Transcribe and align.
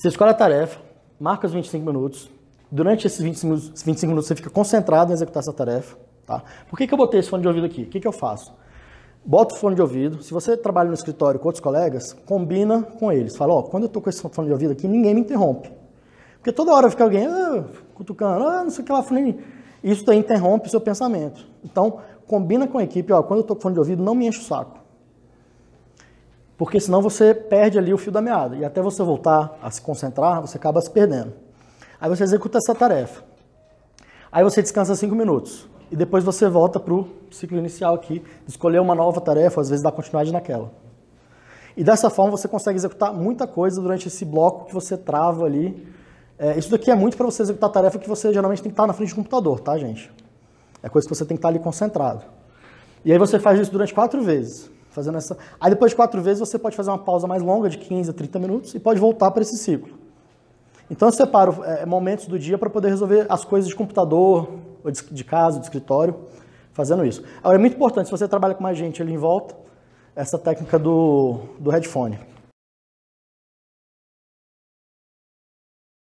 Você 0.00 0.08
escolhe 0.08 0.30
a 0.30 0.34
tarefa, 0.34 0.80
marca 1.20 1.46
os 1.46 1.52
25 1.52 1.84
minutos. 1.84 2.30
Durante 2.72 3.06
esses 3.06 3.20
25 3.20 3.46
minutos, 3.46 3.82
25 3.82 4.08
minutos 4.08 4.28
você 4.28 4.34
fica 4.34 4.48
concentrado 4.48 5.10
em 5.10 5.12
executar 5.12 5.42
essa 5.42 5.52
tarefa. 5.52 5.94
Tá? 6.24 6.42
Por 6.70 6.78
que, 6.78 6.86
que 6.86 6.94
eu 6.94 6.96
botei 6.96 7.20
esse 7.20 7.28
fone 7.28 7.42
de 7.42 7.48
ouvido 7.48 7.66
aqui? 7.66 7.82
O 7.82 7.86
que, 7.86 8.00
que 8.00 8.08
eu 8.08 8.12
faço? 8.12 8.50
Bota 9.22 9.54
o 9.54 9.58
fone 9.58 9.74
de 9.76 9.82
ouvido. 9.82 10.22
Se 10.22 10.32
você 10.32 10.56
trabalha 10.56 10.88
no 10.88 10.94
escritório 10.94 11.38
com 11.38 11.48
outros 11.48 11.62
colegas, 11.62 12.14
combina 12.24 12.82
com 12.82 13.12
eles. 13.12 13.36
Fala, 13.36 13.52
ó, 13.52 13.62
quando 13.62 13.82
eu 13.82 13.88
tô 13.90 14.00
com 14.00 14.08
esse 14.08 14.22
fone 14.22 14.46
de 14.46 14.54
ouvido 14.54 14.72
aqui, 14.72 14.88
ninguém 14.88 15.14
me 15.14 15.20
interrompe. 15.20 15.70
Porque 16.36 16.50
toda 16.50 16.72
hora 16.72 16.88
fica 16.88 17.04
alguém 17.04 17.26
ah, 17.26 17.62
cutucando, 17.92 18.42
ah, 18.42 18.64
não 18.64 18.70
sei 18.70 18.82
o 18.82 18.86
que 18.86 18.92
lá, 18.92 19.02
falando. 19.02 19.34
Isso 19.84 20.02
daí 20.06 20.16
interrompe 20.16 20.68
o 20.68 20.70
seu 20.70 20.80
pensamento. 20.80 21.46
Então, 21.62 22.00
combina 22.26 22.66
com 22.66 22.78
a 22.78 22.84
equipe, 22.84 23.12
ó, 23.12 23.22
quando 23.22 23.40
eu 23.40 23.44
tô 23.44 23.54
com 23.54 23.60
fone 23.60 23.74
de 23.74 23.80
ouvido, 23.80 24.02
não 24.02 24.14
me 24.14 24.26
enche 24.26 24.40
o 24.40 24.44
saco. 24.44 24.80
Porque 26.60 26.78
senão 26.78 27.00
você 27.00 27.32
perde 27.32 27.78
ali 27.78 27.94
o 27.94 27.96
fio 27.96 28.12
da 28.12 28.20
meada. 28.20 28.54
E 28.54 28.66
até 28.66 28.82
você 28.82 29.02
voltar 29.02 29.58
a 29.62 29.70
se 29.70 29.80
concentrar, 29.80 30.42
você 30.42 30.58
acaba 30.58 30.78
se 30.82 30.90
perdendo. 30.90 31.32
Aí 31.98 32.06
você 32.06 32.22
executa 32.22 32.58
essa 32.58 32.74
tarefa. 32.74 33.24
Aí 34.30 34.44
você 34.44 34.60
descansa 34.60 34.94
cinco 34.94 35.14
minutos. 35.14 35.66
E 35.90 35.96
depois 35.96 36.22
você 36.22 36.50
volta 36.50 36.78
para 36.78 36.92
o 36.92 37.08
ciclo 37.30 37.56
inicial 37.56 37.94
aqui, 37.94 38.22
escolher 38.46 38.78
uma 38.78 38.94
nova 38.94 39.22
tarefa, 39.22 39.58
às 39.58 39.70
vezes 39.70 39.82
dar 39.82 39.90
continuidade 39.90 40.34
naquela. 40.34 40.70
E 41.74 41.82
dessa 41.82 42.10
forma 42.10 42.32
você 42.32 42.46
consegue 42.46 42.76
executar 42.76 43.10
muita 43.10 43.46
coisa 43.46 43.80
durante 43.80 44.08
esse 44.08 44.26
bloco 44.26 44.66
que 44.66 44.74
você 44.74 44.98
trava 44.98 45.46
ali. 45.46 45.88
É, 46.38 46.58
isso 46.58 46.70
daqui 46.70 46.90
é 46.90 46.94
muito 46.94 47.16
para 47.16 47.24
você 47.24 47.40
executar 47.40 47.70
tarefa 47.70 47.98
que 47.98 48.06
você 48.06 48.34
geralmente 48.34 48.60
tem 48.60 48.70
que 48.70 48.74
estar 48.74 48.86
na 48.86 48.92
frente 48.92 49.08
do 49.08 49.16
computador, 49.16 49.60
tá, 49.60 49.78
gente? 49.78 50.12
É 50.82 50.90
coisa 50.90 51.08
que 51.08 51.14
você 51.14 51.24
tem 51.24 51.38
que 51.38 51.38
estar 51.38 51.48
ali 51.48 51.58
concentrado. 51.58 52.22
E 53.02 53.10
aí 53.10 53.16
você 53.16 53.40
faz 53.40 53.58
isso 53.58 53.72
durante 53.72 53.94
quatro 53.94 54.22
vezes. 54.22 54.70
Fazendo 54.90 55.18
essa... 55.18 55.36
Aí 55.60 55.70
depois 55.70 55.92
de 55.92 55.96
quatro 55.96 56.20
vezes 56.20 56.40
você 56.40 56.58
pode 56.58 56.76
fazer 56.76 56.90
uma 56.90 56.98
pausa 56.98 57.26
mais 57.26 57.42
longa, 57.42 57.68
de 57.68 57.78
15 57.78 58.10
a 58.10 58.12
30 58.12 58.38
minutos, 58.38 58.74
e 58.74 58.80
pode 58.80 59.00
voltar 59.00 59.30
para 59.30 59.42
esse 59.42 59.56
ciclo. 59.56 59.98
Então 60.90 61.08
eu 61.08 61.12
separo 61.12 61.64
é, 61.64 61.86
momentos 61.86 62.26
do 62.26 62.38
dia 62.38 62.58
para 62.58 62.68
poder 62.68 62.88
resolver 62.88 63.26
as 63.28 63.44
coisas 63.44 63.68
de 63.68 63.76
computador, 63.76 64.48
de, 64.84 65.14
de 65.14 65.24
casa, 65.24 65.58
de 65.58 65.64
escritório, 65.64 66.16
fazendo 66.72 67.04
isso. 67.04 67.22
Agora 67.38 67.56
é 67.56 67.60
muito 67.60 67.76
importante, 67.76 68.06
se 68.06 68.10
você 68.10 68.26
trabalha 68.26 68.54
com 68.54 68.62
mais 68.62 68.76
gente 68.76 69.00
ali 69.00 69.12
em 69.12 69.18
volta, 69.18 69.54
essa 70.16 70.38
técnica 70.38 70.78
do, 70.78 71.38
do 71.58 71.70
headphone. 71.70 72.18